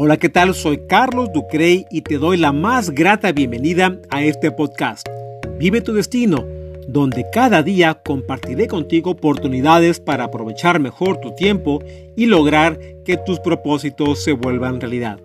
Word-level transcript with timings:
Hola, 0.00 0.16
¿qué 0.16 0.28
tal? 0.28 0.54
Soy 0.54 0.86
Carlos 0.86 1.32
Ducrey 1.32 1.84
y 1.90 2.02
te 2.02 2.18
doy 2.18 2.36
la 2.36 2.52
más 2.52 2.90
grata 2.90 3.32
bienvenida 3.32 3.98
a 4.10 4.22
este 4.22 4.52
podcast. 4.52 5.04
Vive 5.58 5.80
tu 5.80 5.92
destino, 5.92 6.44
donde 6.86 7.26
cada 7.32 7.64
día 7.64 7.94
compartiré 7.94 8.68
contigo 8.68 9.10
oportunidades 9.10 9.98
para 9.98 10.22
aprovechar 10.22 10.78
mejor 10.78 11.16
tu 11.20 11.34
tiempo 11.34 11.82
y 12.14 12.26
lograr 12.26 12.78
que 13.04 13.16
tus 13.16 13.40
propósitos 13.40 14.22
se 14.22 14.34
vuelvan 14.34 14.80
realidad. 14.80 15.18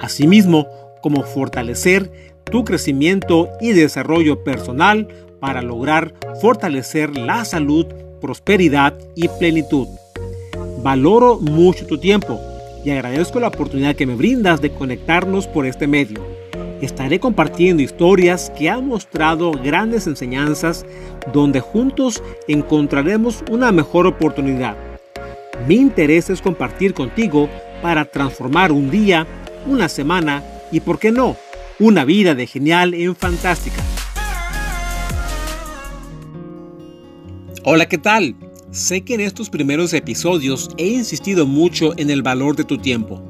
Asimismo, 0.00 0.66
como 1.02 1.22
fortalecer 1.22 2.10
tu 2.44 2.64
crecimiento 2.64 3.50
y 3.60 3.72
desarrollo 3.72 4.42
personal 4.42 5.06
para 5.38 5.60
lograr 5.60 6.14
fortalecer 6.40 7.14
la 7.14 7.44
salud, 7.44 7.84
prosperidad 8.22 8.94
y 9.14 9.28
plenitud. 9.28 9.86
Valoro 10.82 11.38
mucho 11.38 11.84
tu 11.84 11.98
tiempo 11.98 12.40
y 12.88 12.90
agradezco 12.90 13.38
la 13.38 13.48
oportunidad 13.48 13.96
que 13.96 14.06
me 14.06 14.14
brindas 14.14 14.62
de 14.62 14.70
conectarnos 14.70 15.46
por 15.46 15.66
este 15.66 15.86
medio. 15.86 16.24
Estaré 16.80 17.20
compartiendo 17.20 17.82
historias 17.82 18.50
que 18.56 18.70
han 18.70 18.88
mostrado 18.88 19.52
grandes 19.52 20.06
enseñanzas 20.06 20.86
donde 21.30 21.60
juntos 21.60 22.22
encontraremos 22.46 23.44
una 23.50 23.72
mejor 23.72 24.06
oportunidad. 24.06 24.74
Mi 25.66 25.74
interés 25.74 26.30
es 26.30 26.40
compartir 26.40 26.94
contigo 26.94 27.50
para 27.82 28.06
transformar 28.06 28.72
un 28.72 28.90
día, 28.90 29.26
una 29.66 29.90
semana 29.90 30.42
y, 30.72 30.80
por 30.80 30.98
qué 30.98 31.12
no, 31.12 31.36
una 31.78 32.06
vida 32.06 32.34
de 32.34 32.46
genial 32.46 32.94
en 32.94 33.14
fantástica. 33.14 33.82
Hola, 37.64 37.86
¿qué 37.86 37.98
tal? 37.98 38.34
Sé 38.70 39.00
que 39.00 39.14
en 39.14 39.20
estos 39.20 39.48
primeros 39.48 39.94
episodios 39.94 40.68
he 40.76 40.88
insistido 40.88 41.46
mucho 41.46 41.94
en 41.96 42.10
el 42.10 42.22
valor 42.22 42.54
de 42.54 42.64
tu 42.64 42.76
tiempo. 42.76 43.22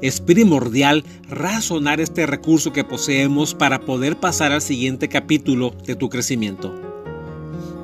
Es 0.00 0.22
primordial 0.22 1.04
razonar 1.28 2.00
este 2.00 2.24
recurso 2.26 2.72
que 2.72 2.82
poseemos 2.82 3.54
para 3.54 3.80
poder 3.80 4.18
pasar 4.18 4.52
al 4.52 4.62
siguiente 4.62 5.08
capítulo 5.08 5.74
de 5.86 5.96
tu 5.96 6.08
crecimiento. 6.08 6.74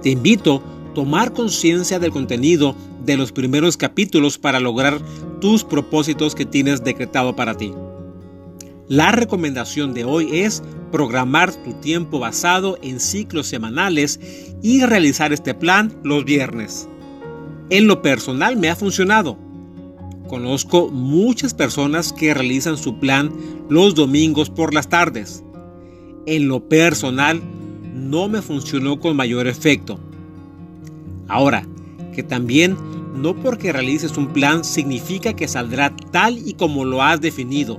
Te 0.02 0.10
invito 0.10 0.56
a 0.56 0.94
tomar 0.94 1.34
conciencia 1.34 1.98
del 1.98 2.12
contenido 2.12 2.74
de 3.04 3.18
los 3.18 3.30
primeros 3.30 3.76
capítulos 3.76 4.38
para 4.38 4.58
lograr 4.58 5.00
tus 5.40 5.64
propósitos 5.64 6.34
que 6.34 6.46
tienes 6.46 6.82
decretado 6.82 7.36
para 7.36 7.56
ti. 7.56 7.74
La 8.88 9.12
recomendación 9.12 9.92
de 9.92 10.04
hoy 10.04 10.30
es 10.32 10.62
programar 10.90 11.52
tu 11.54 11.72
tiempo 11.74 12.18
basado 12.18 12.78
en 12.82 13.00
ciclos 13.00 13.46
semanales 13.46 14.20
y 14.62 14.84
realizar 14.84 15.32
este 15.32 15.54
plan 15.54 15.94
los 16.02 16.24
viernes. 16.24 16.88
En 17.70 17.86
lo 17.86 18.02
personal 18.02 18.56
me 18.56 18.68
ha 18.68 18.76
funcionado. 18.76 19.38
Conozco 20.28 20.88
muchas 20.88 21.54
personas 21.54 22.12
que 22.12 22.34
realizan 22.34 22.76
su 22.76 22.98
plan 22.98 23.32
los 23.68 23.94
domingos 23.94 24.50
por 24.50 24.74
las 24.74 24.88
tardes. 24.88 25.42
En 26.26 26.48
lo 26.48 26.68
personal 26.68 27.40
no 27.94 28.28
me 28.28 28.42
funcionó 28.42 29.00
con 29.00 29.16
mayor 29.16 29.46
efecto. 29.46 29.98
Ahora, 31.28 31.66
que 32.14 32.22
también 32.22 32.76
no 33.14 33.34
porque 33.34 33.72
realices 33.72 34.16
un 34.16 34.28
plan 34.28 34.64
significa 34.64 35.34
que 35.34 35.48
saldrá 35.48 35.94
tal 36.10 36.38
y 36.38 36.54
como 36.54 36.84
lo 36.84 37.02
has 37.02 37.20
definido 37.20 37.78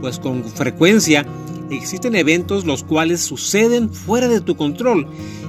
pues 0.00 0.18
con 0.18 0.44
frecuencia 0.44 1.24
existen 1.70 2.14
eventos 2.14 2.64
los 2.64 2.84
cuales 2.84 3.20
suceden 3.20 3.90
fuera 3.90 4.28
de 4.28 4.40
tu 4.40 4.56
control 4.56 5.06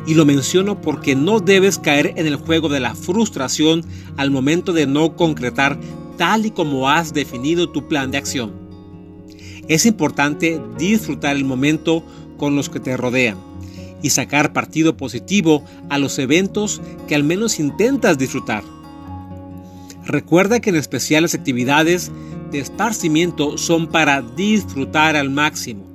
y 0.07 0.13
lo 0.13 0.25
menciono 0.25 0.81
porque 0.81 1.15
no 1.15 1.39
debes 1.39 1.79
caer 1.79 2.13
en 2.15 2.27
el 2.27 2.35
juego 2.35 2.69
de 2.69 2.79
la 2.79 2.95
frustración 2.95 3.83
al 4.17 4.31
momento 4.31 4.73
de 4.73 4.87
no 4.87 5.15
concretar 5.15 5.79
tal 6.17 6.45
y 6.45 6.51
como 6.51 6.89
has 6.89 7.13
definido 7.13 7.69
tu 7.69 7.87
plan 7.87 8.11
de 8.11 8.17
acción. 8.17 8.53
Es 9.67 9.85
importante 9.85 10.61
disfrutar 10.77 11.35
el 11.35 11.45
momento 11.45 12.03
con 12.37 12.55
los 12.55 12.69
que 12.69 12.79
te 12.79 12.95
rodean 12.97 13.37
y 14.01 14.11
sacar 14.11 14.53
partido 14.53 14.95
positivo 14.97 15.63
a 15.89 15.97
los 15.97 16.19
eventos 16.19 16.81
que 17.07 17.15
al 17.15 17.23
menos 17.23 17.59
intentas 17.59 18.17
disfrutar. 18.17 18.63
Recuerda 20.05 20.59
que 20.59 20.69
en 20.69 20.75
especial 20.75 21.23
las 21.23 21.33
actividades 21.33 22.11
de 22.51 22.59
esparcimiento 22.59 23.57
son 23.57 23.87
para 23.87 24.21
disfrutar 24.21 25.15
al 25.15 25.31
máximo. 25.31 25.94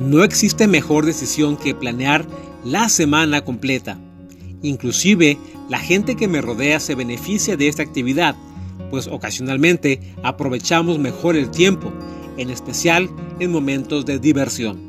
No 0.00 0.24
existe 0.24 0.66
mejor 0.66 1.04
decisión 1.04 1.58
que 1.58 1.74
planear 1.74 2.26
la 2.64 2.88
semana 2.88 3.44
completa. 3.44 3.98
Inclusive 4.62 5.36
la 5.68 5.78
gente 5.78 6.16
que 6.16 6.26
me 6.26 6.40
rodea 6.40 6.80
se 6.80 6.94
beneficia 6.94 7.58
de 7.58 7.68
esta 7.68 7.82
actividad, 7.82 8.34
pues 8.90 9.08
ocasionalmente 9.08 10.00
aprovechamos 10.22 10.98
mejor 10.98 11.36
el 11.36 11.50
tiempo, 11.50 11.92
en 12.38 12.48
especial 12.48 13.10
en 13.40 13.52
momentos 13.52 14.06
de 14.06 14.18
diversión. 14.18 14.80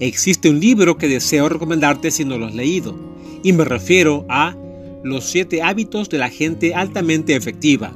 Existe 0.00 0.50
un 0.50 0.58
libro 0.58 0.98
que 0.98 1.06
deseo 1.06 1.48
recomendarte 1.48 2.10
si 2.10 2.24
no 2.24 2.36
lo 2.36 2.46
has 2.46 2.54
leído, 2.56 2.96
y 3.44 3.52
me 3.52 3.64
refiero 3.64 4.26
a 4.28 4.56
Los 5.04 5.30
siete 5.30 5.62
hábitos 5.62 6.08
de 6.08 6.18
la 6.18 6.30
gente 6.30 6.74
altamente 6.74 7.36
efectiva, 7.36 7.92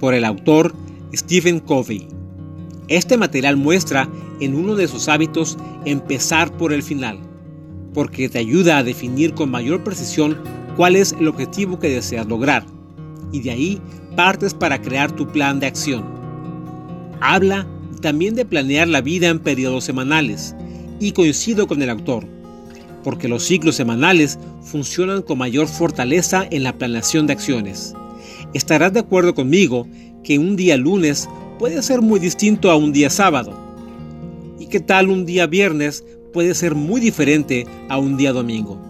por 0.00 0.14
el 0.14 0.24
autor 0.24 0.74
Stephen 1.14 1.60
Covey. 1.60 2.19
Este 2.90 3.16
material 3.16 3.56
muestra 3.56 4.08
en 4.40 4.56
uno 4.56 4.74
de 4.74 4.88
sus 4.88 5.08
hábitos 5.08 5.56
empezar 5.84 6.50
por 6.56 6.72
el 6.72 6.82
final, 6.82 7.20
porque 7.94 8.28
te 8.28 8.40
ayuda 8.40 8.78
a 8.78 8.82
definir 8.82 9.32
con 9.32 9.48
mayor 9.48 9.84
precisión 9.84 10.36
cuál 10.76 10.96
es 10.96 11.14
el 11.20 11.28
objetivo 11.28 11.78
que 11.78 11.88
deseas 11.88 12.26
lograr, 12.26 12.66
y 13.30 13.42
de 13.42 13.52
ahí 13.52 13.80
partes 14.16 14.54
para 14.54 14.82
crear 14.82 15.12
tu 15.12 15.28
plan 15.28 15.60
de 15.60 15.68
acción. 15.68 16.02
Habla 17.20 17.64
también 18.02 18.34
de 18.34 18.44
planear 18.44 18.88
la 18.88 19.02
vida 19.02 19.28
en 19.28 19.38
periodos 19.38 19.84
semanales, 19.84 20.56
y 20.98 21.12
coincido 21.12 21.68
con 21.68 21.80
el 21.82 21.90
autor, 21.90 22.26
porque 23.04 23.28
los 23.28 23.44
ciclos 23.44 23.76
semanales 23.76 24.36
funcionan 24.62 25.22
con 25.22 25.38
mayor 25.38 25.68
fortaleza 25.68 26.44
en 26.50 26.64
la 26.64 26.76
planeación 26.76 27.28
de 27.28 27.34
acciones. 27.34 27.94
Estarás 28.52 28.92
de 28.92 29.00
acuerdo 29.00 29.32
conmigo 29.32 29.86
que 30.24 30.40
un 30.40 30.56
día 30.56 30.76
lunes 30.76 31.28
puede 31.60 31.82
ser 31.82 32.00
muy 32.00 32.18
distinto 32.18 32.70
a 32.70 32.76
un 32.76 32.90
día 32.90 33.10
sábado. 33.10 33.52
¿Y 34.58 34.68
qué 34.68 34.80
tal 34.80 35.10
un 35.10 35.26
día 35.26 35.46
viernes 35.46 36.02
puede 36.32 36.54
ser 36.54 36.74
muy 36.74 37.02
diferente 37.02 37.66
a 37.90 37.98
un 37.98 38.16
día 38.16 38.32
domingo? 38.32 38.80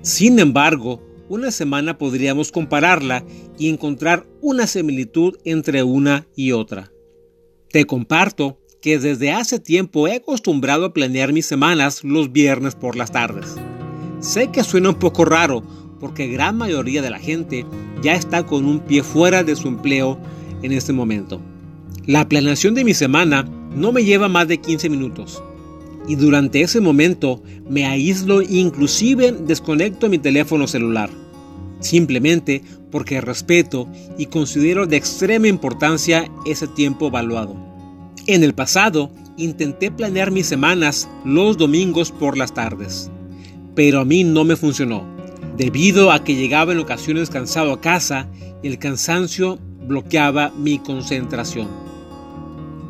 Sin 0.00 0.38
embargo, 0.38 1.02
una 1.28 1.50
semana 1.50 1.98
podríamos 1.98 2.52
compararla 2.52 3.24
y 3.58 3.68
encontrar 3.68 4.24
una 4.40 4.68
similitud 4.68 5.36
entre 5.44 5.82
una 5.82 6.28
y 6.36 6.52
otra. 6.52 6.92
Te 7.72 7.84
comparto 7.86 8.60
que 8.80 9.00
desde 9.00 9.32
hace 9.32 9.58
tiempo 9.58 10.06
he 10.06 10.14
acostumbrado 10.14 10.84
a 10.84 10.92
planear 10.92 11.32
mis 11.32 11.46
semanas 11.46 12.04
los 12.04 12.30
viernes 12.30 12.76
por 12.76 12.94
las 12.94 13.10
tardes. 13.10 13.56
Sé 14.20 14.52
que 14.52 14.62
suena 14.62 14.90
un 14.90 14.98
poco 15.00 15.24
raro 15.24 15.64
porque 15.98 16.28
gran 16.28 16.56
mayoría 16.56 17.02
de 17.02 17.10
la 17.10 17.18
gente 17.18 17.66
ya 18.00 18.14
está 18.14 18.46
con 18.46 18.64
un 18.64 18.78
pie 18.78 19.02
fuera 19.02 19.42
de 19.42 19.56
su 19.56 19.66
empleo 19.66 20.20
en 20.62 20.70
este 20.70 20.92
momento. 20.92 21.42
La 22.06 22.28
planeación 22.28 22.74
de 22.74 22.84
mi 22.84 22.94
semana 22.94 23.42
no 23.74 23.92
me 23.92 24.04
lleva 24.04 24.28
más 24.28 24.48
de 24.48 24.58
15 24.58 24.88
minutos. 24.88 25.42
Y 26.08 26.16
durante 26.16 26.62
ese 26.62 26.80
momento 26.80 27.42
me 27.68 27.84
aíslo 27.84 28.40
e 28.40 28.56
inclusive 28.56 29.32
desconecto 29.32 30.08
mi 30.08 30.18
teléfono 30.18 30.66
celular. 30.66 31.10
Simplemente 31.80 32.62
porque 32.90 33.20
respeto 33.20 33.86
y 34.16 34.26
considero 34.26 34.86
de 34.86 34.96
extrema 34.96 35.46
importancia 35.46 36.30
ese 36.46 36.66
tiempo 36.66 37.08
evaluado. 37.08 37.54
En 38.26 38.44
el 38.44 38.54
pasado 38.54 39.10
intenté 39.36 39.90
planear 39.90 40.30
mis 40.30 40.46
semanas 40.46 41.08
los 41.24 41.58
domingos 41.58 42.12
por 42.12 42.36
las 42.36 42.54
tardes. 42.54 43.10
Pero 43.74 44.00
a 44.00 44.04
mí 44.06 44.24
no 44.24 44.44
me 44.44 44.56
funcionó. 44.56 45.04
Debido 45.56 46.12
a 46.12 46.24
que 46.24 46.34
llegaba 46.34 46.72
en 46.72 46.78
ocasiones 46.78 47.28
cansado 47.28 47.72
a 47.72 47.80
casa, 47.80 48.26
el 48.62 48.78
cansancio 48.78 49.58
bloqueaba 49.86 50.50
mi 50.56 50.78
concentración. 50.78 51.89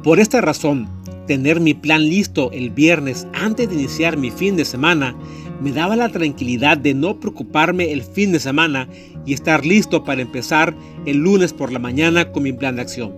Por 0.03 0.19
esta 0.19 0.41
razón, 0.41 0.89
tener 1.27 1.61
mi 1.61 1.75
plan 1.75 2.09
listo 2.09 2.51
el 2.53 2.71
viernes 2.71 3.27
antes 3.35 3.69
de 3.69 3.75
iniciar 3.75 4.17
mi 4.17 4.31
fin 4.31 4.57
de 4.57 4.65
semana 4.65 5.15
me 5.61 5.73
daba 5.73 5.95
la 5.95 6.09
tranquilidad 6.09 6.79
de 6.79 6.95
no 6.95 7.21
preocuparme 7.21 7.93
el 7.93 8.03
fin 8.03 8.33
de 8.33 8.41
semana 8.41 8.89
y 9.27 9.35
estar 9.35 9.67
listo 9.67 10.03
para 10.03 10.23
empezar 10.23 10.75
el 11.05 11.19
lunes 11.19 11.53
por 11.53 11.71
la 11.71 11.79
mañana 11.79 12.33
con 12.33 12.45
mi 12.45 12.53
plan 12.55 12.77
de 12.77 12.83
acción. 12.83 13.13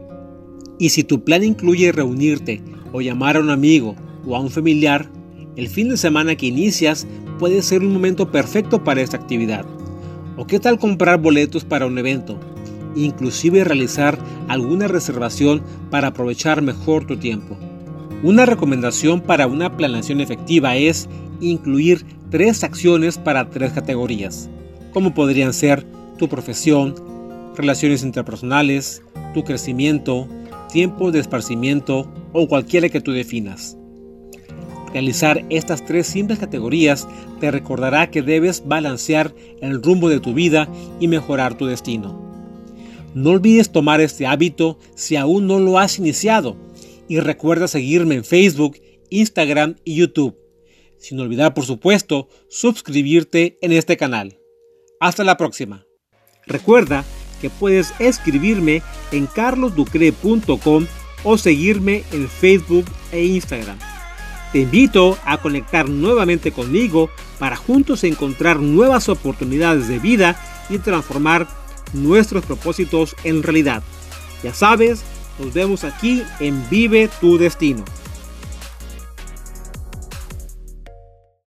Y 0.81 0.89
si 0.89 1.05
tu 1.05 1.23
plan 1.23 1.45
incluye 1.45 1.93
reunirte 1.93 2.61
o 2.93 3.01
llamar 3.01 3.37
a 3.37 3.41
un 3.41 3.51
amigo 3.51 3.95
o 4.27 4.35
a 4.35 4.41
un 4.41 4.51
familiar, 4.51 5.09
el 5.55 5.69
fin 5.69 5.89
de 5.89 5.97
semana 5.97 6.35
que 6.35 6.47
inicias 6.47 7.07
puede 7.39 7.63
ser 7.63 7.83
un 7.83 7.93
momento 7.93 8.33
perfecto 8.33 8.83
para 8.83 9.03
esta 9.03 9.17
actividad. 9.17 9.65
¿O 10.37 10.49
qué 10.49 10.59
tal 10.59 10.81
comprar 10.81 11.21
boletos 11.21 11.65
para 11.65 11.87
un 11.87 11.97
evento? 11.97 12.41
Inclusive 12.97 13.65
realizar 13.65 14.19
alguna 14.49 14.89
reservación 14.89 15.63
para 15.91 16.09
aprovechar 16.09 16.63
mejor 16.63 17.05
tu 17.07 17.17
tiempo. 17.17 17.57
Una 18.23 18.47
recomendación 18.47 19.21
para 19.21 19.47
una 19.47 19.77
planeación 19.77 20.21
efectiva 20.21 20.77
es 20.77 21.09
incluir 21.41 22.05
tres 22.31 22.63
acciones 22.65 23.19
para 23.19 23.51
tres 23.51 23.73
categorías, 23.73 24.49
como 24.93 25.13
podrían 25.13 25.53
ser 25.53 25.85
tu 26.19 26.29
profesión, 26.29 26.95
relaciones 27.57 28.03
interpersonales, 28.03 29.03
tu 29.35 29.45
crecimiento 29.45 30.29
tiempo 30.73 31.13
de 31.13 31.21
esparcimiento 31.21 32.11
o 32.33 32.49
cualquiera 32.49 32.89
que 32.89 33.01
tú 33.01 33.13
definas. 33.13 33.77
Realizar 34.93 35.45
estas 35.51 35.85
tres 35.85 36.07
simples 36.07 36.39
categorías 36.39 37.07
te 37.41 37.51
recordará 37.51 38.11
que 38.11 38.23
debes 38.23 38.67
balancear 38.67 39.35
el 39.61 39.83
rumbo 39.83 40.09
de 40.09 40.21
tu 40.21 40.35
vida 40.35 40.69
y 41.01 41.09
mejorar 41.09 41.57
tu 41.57 41.67
destino. 41.67 42.32
No 43.15 43.31
olvides 43.31 43.71
tomar 43.73 44.01
este 44.01 44.27
hábito 44.27 44.79
si 44.95 45.17
aún 45.17 45.47
no 45.47 45.59
lo 45.59 45.79
has 45.79 45.99
iniciado 45.99 46.57
y 47.09 47.21
recuerda 47.21 47.69
seguirme 47.69 48.15
en 48.15 48.25
Facebook, 48.25 48.79
Instagram 49.11 49.77
y 49.85 49.97
YouTube. 49.97 50.37
Sin 50.99 51.21
olvidar, 51.21 51.53
por 51.53 51.67
supuesto, 51.67 52.29
suscribirte 52.49 53.59
en 53.61 53.73
este 53.73 53.97
canal. 53.97 54.39
Hasta 55.01 55.25
la 55.25 55.37
próxima. 55.37 55.85
Recuerda 56.47 57.05
que 57.41 57.51
puedes 57.51 57.93
escribirme 57.99 58.83
en 59.11 59.27
carlosducre.com 59.27 60.87
o 61.25 61.39
seguirme 61.39 62.05
en 62.13 62.29
Facebook 62.29 62.87
e 63.11 63.25
Instagram. 63.25 63.79
Te 64.53 64.61
invito 64.61 65.19
a 65.25 65.39
conectar 65.39 65.89
nuevamente 65.89 66.53
conmigo 66.53 67.11
para 67.39 67.57
juntos 67.57 68.05
encontrar 68.05 68.61
nuevas 68.61 69.09
oportunidades 69.09 69.89
de 69.89 69.99
vida 69.99 70.41
y 70.71 70.79
transformar 70.79 71.49
nuestros 71.93 72.45
propósitos 72.45 73.17
en 73.25 73.43
realidad. 73.43 73.83
Ya 74.43 74.55
sabes, 74.55 75.03
nos 75.39 75.53
vemos 75.55 75.85
aquí 75.85 76.23
en 76.41 76.69
Vive 76.69 77.09
tu 77.21 77.39
Destino. 77.39 77.85